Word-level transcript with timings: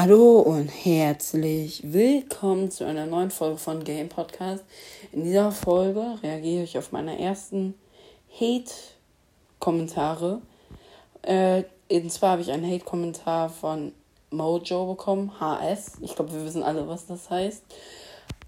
Hallo 0.00 0.38
und 0.38 0.68
herzlich 0.68 1.82
willkommen 1.92 2.70
zu 2.70 2.86
einer 2.86 3.04
neuen 3.04 3.32
Folge 3.32 3.58
von 3.58 3.82
Game 3.82 4.08
Podcast. 4.08 4.62
In 5.10 5.24
dieser 5.24 5.50
Folge 5.50 6.20
reagiere 6.22 6.62
ich 6.62 6.78
auf 6.78 6.92
meine 6.92 7.20
ersten 7.20 7.74
Hate-Kommentare. 8.32 10.40
Äh, 11.22 11.64
und 11.90 12.12
zwar 12.12 12.30
habe 12.30 12.42
ich 12.42 12.52
einen 12.52 12.70
Hate-Kommentar 12.70 13.48
von 13.48 13.90
Mojo 14.30 14.86
bekommen, 14.86 15.32
HS. 15.40 15.94
Ich 16.00 16.14
glaube, 16.14 16.32
wir 16.32 16.44
wissen 16.44 16.62
alle, 16.62 16.86
was 16.86 17.06
das 17.06 17.28
heißt. 17.28 17.64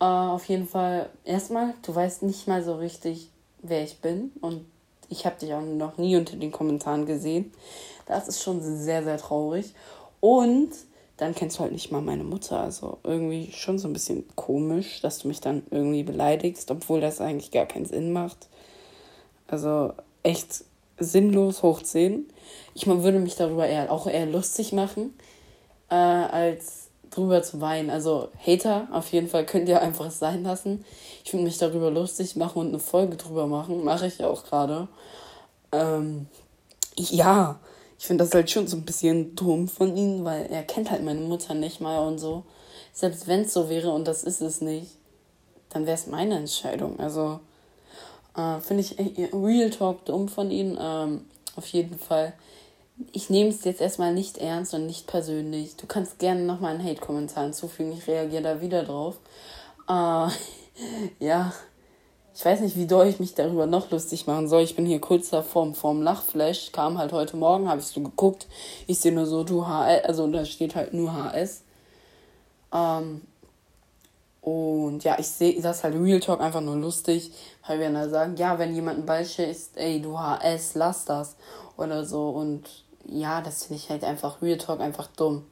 Äh, 0.00 0.04
auf 0.04 0.44
jeden 0.50 0.68
Fall, 0.68 1.08
erstmal, 1.24 1.72
du 1.80 1.94
weißt 1.94 2.24
nicht 2.24 2.46
mal 2.46 2.62
so 2.62 2.76
richtig, 2.76 3.30
wer 3.62 3.82
ich 3.82 4.02
bin. 4.02 4.32
Und 4.42 4.66
ich 5.08 5.24
habe 5.24 5.40
dich 5.40 5.54
auch 5.54 5.62
noch 5.62 5.96
nie 5.96 6.14
unter 6.14 6.36
den 6.36 6.52
Kommentaren 6.52 7.06
gesehen. 7.06 7.52
Das 8.04 8.28
ist 8.28 8.42
schon 8.42 8.60
sehr, 8.60 9.02
sehr 9.02 9.16
traurig. 9.16 9.72
Und 10.20 10.72
dann 11.18 11.34
kennst 11.34 11.58
du 11.58 11.62
halt 11.62 11.72
nicht 11.72 11.92
mal 11.92 12.00
meine 12.00 12.24
Mutter. 12.24 12.60
Also 12.60 12.98
irgendwie 13.04 13.50
schon 13.52 13.78
so 13.78 13.88
ein 13.88 13.92
bisschen 13.92 14.24
komisch, 14.36 15.00
dass 15.02 15.18
du 15.18 15.28
mich 15.28 15.40
dann 15.40 15.64
irgendwie 15.70 16.04
beleidigst, 16.04 16.70
obwohl 16.70 17.00
das 17.00 17.20
eigentlich 17.20 17.50
gar 17.50 17.66
keinen 17.66 17.84
Sinn 17.84 18.12
macht. 18.12 18.48
Also 19.48 19.92
echt 20.22 20.64
sinnlos 20.98 21.62
hochziehen. 21.62 22.26
Ich 22.74 22.86
würde 22.86 23.18
mich 23.18 23.34
darüber 23.34 23.66
eher 23.66 23.90
auch 23.90 24.06
eher 24.06 24.26
lustig 24.26 24.72
machen, 24.72 25.12
äh, 25.90 25.94
als 25.94 26.88
drüber 27.10 27.42
zu 27.42 27.60
weinen. 27.60 27.90
Also 27.90 28.28
Hater, 28.46 28.86
auf 28.92 29.10
jeden 29.12 29.28
Fall 29.28 29.44
könnt 29.44 29.68
ihr 29.68 29.82
einfach 29.82 30.10
sein 30.12 30.44
lassen. 30.44 30.84
Ich 31.24 31.32
würde 31.32 31.44
mich 31.44 31.58
darüber 31.58 31.90
lustig 31.90 32.36
machen 32.36 32.60
und 32.60 32.68
eine 32.68 32.78
Folge 32.78 33.16
drüber 33.16 33.46
machen. 33.48 33.84
Mache 33.84 34.06
ich 34.06 34.18
ja 34.18 34.28
auch 34.28 34.44
gerade. 34.44 34.86
Ähm, 35.72 36.26
ja, 36.96 37.58
ich 37.98 38.06
finde 38.06 38.24
das 38.24 38.32
halt 38.32 38.50
schon 38.50 38.68
so 38.68 38.76
ein 38.76 38.84
bisschen 38.84 39.34
dumm 39.34 39.66
von 39.66 39.96
ihm, 39.96 40.24
weil 40.24 40.46
er 40.46 40.62
kennt 40.62 40.90
halt 40.90 41.02
meine 41.04 41.20
Mutter 41.20 41.54
nicht 41.54 41.80
mal 41.80 41.98
und 42.06 42.18
so. 42.18 42.44
Selbst 42.92 43.26
wenn 43.26 43.42
es 43.42 43.52
so 43.52 43.68
wäre 43.68 43.90
und 43.90 44.06
das 44.06 44.22
ist 44.22 44.40
es 44.40 44.60
nicht, 44.60 44.92
dann 45.70 45.84
wäre 45.84 45.96
es 45.96 46.06
meine 46.06 46.36
Entscheidung. 46.36 46.98
Also 47.00 47.40
äh, 48.36 48.60
finde 48.60 48.82
ich 48.82 48.96
Real 49.32 49.70
Talk 49.70 50.04
dumm 50.04 50.28
von 50.28 50.50
ihm. 50.50 50.78
Ähm, 50.80 51.26
auf 51.56 51.66
jeden 51.68 51.98
Fall. 51.98 52.32
Ich 53.12 53.30
nehme 53.30 53.50
es 53.50 53.64
jetzt 53.64 53.80
erstmal 53.80 54.14
nicht 54.14 54.38
ernst 54.38 54.74
und 54.74 54.86
nicht 54.86 55.06
persönlich. 55.06 55.76
Du 55.76 55.86
kannst 55.86 56.18
gerne 56.18 56.42
nochmal 56.42 56.74
einen 56.74 56.84
Hate-Kommentar 56.84 57.44
hinzufügen. 57.44 57.92
Ich 57.92 58.06
reagiere 58.06 58.42
da 58.42 58.60
wieder 58.60 58.84
drauf. 58.84 59.18
Äh, 59.88 60.28
ja, 61.24 61.52
ich 62.38 62.44
weiß 62.44 62.60
nicht, 62.60 62.76
wie 62.76 62.86
doll 62.86 63.08
ich 63.08 63.18
mich 63.18 63.34
darüber 63.34 63.66
noch 63.66 63.90
lustig 63.90 64.28
machen 64.28 64.46
soll. 64.46 64.62
Ich 64.62 64.76
bin 64.76 64.86
hier 64.86 65.00
kurz 65.00 65.30
davor 65.30 65.74
vorm 65.74 66.02
Lachflash. 66.02 66.70
Kam 66.70 66.96
halt 66.96 67.12
heute 67.12 67.36
Morgen, 67.36 67.68
habe 67.68 67.80
ich 67.80 67.86
so 67.88 68.00
geguckt. 68.00 68.46
Ich 68.86 69.00
sehe 69.00 69.10
nur 69.10 69.26
so, 69.26 69.42
du 69.42 69.66
HS, 69.66 70.04
also 70.04 70.28
da 70.28 70.44
steht 70.44 70.76
halt 70.76 70.94
nur 70.94 71.12
HS. 71.12 71.62
Ähm, 72.72 73.22
und 74.40 75.02
ja, 75.02 75.16
ich 75.18 75.26
sehe 75.26 75.60
das 75.60 75.82
halt 75.82 75.96
Real 75.96 76.20
Talk 76.20 76.40
einfach 76.40 76.60
nur 76.60 76.76
lustig, 76.76 77.32
weil 77.66 77.80
wir 77.80 77.90
dann 77.90 78.08
sagen, 78.08 78.36
ja, 78.36 78.56
wenn 78.56 78.72
jemand 78.72 79.00
ein 79.00 79.06
Ball 79.06 79.24
schießt, 79.24 79.76
ey, 79.76 80.00
du 80.00 80.16
HS, 80.16 80.76
lass 80.76 81.06
das. 81.06 81.34
Oder 81.76 82.04
so. 82.04 82.28
Und 82.28 82.84
ja, 83.04 83.40
das 83.40 83.64
finde 83.64 83.82
ich 83.82 83.90
halt 83.90 84.04
einfach 84.04 84.40
Real 84.42 84.58
Talk 84.58 84.78
einfach 84.78 85.08
dumm. 85.08 85.44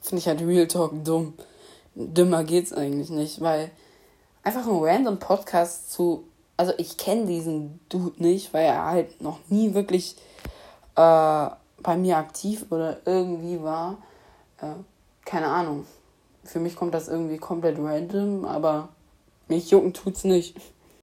Finde 0.00 0.20
ich 0.20 0.26
halt 0.26 0.40
Real 0.40 0.68
Talk 0.68 1.04
dumm. 1.04 1.34
Dümmer 1.94 2.44
geht's 2.44 2.72
eigentlich 2.72 3.10
nicht, 3.10 3.42
weil 3.42 3.70
einfach 4.42 4.66
ein 4.66 4.78
random 4.78 5.18
Podcast 5.18 5.92
zu 5.92 6.24
also 6.60 6.74
ich 6.76 6.98
kenne 6.98 7.24
diesen 7.24 7.80
Dude 7.88 8.22
nicht, 8.22 8.52
weil 8.52 8.66
er 8.66 8.84
halt 8.84 9.22
noch 9.22 9.38
nie 9.48 9.72
wirklich 9.72 10.14
äh, 10.94 11.48
bei 11.82 11.96
mir 11.96 12.18
aktiv 12.18 12.66
oder 12.68 12.98
irgendwie 13.06 13.62
war. 13.62 13.96
Äh, 14.60 14.74
keine 15.24 15.46
Ahnung. 15.46 15.86
Für 16.44 16.60
mich 16.60 16.76
kommt 16.76 16.92
das 16.92 17.08
irgendwie 17.08 17.38
komplett 17.38 17.78
random, 17.78 18.44
aber 18.44 18.90
mich 19.48 19.70
jucken 19.70 19.94
tut's 19.94 20.24
nicht. 20.24 20.54